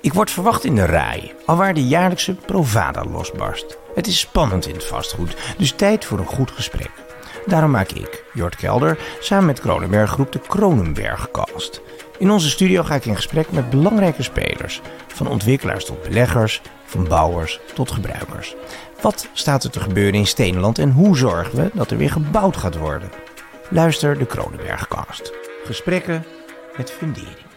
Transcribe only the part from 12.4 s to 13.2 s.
studio ga ik in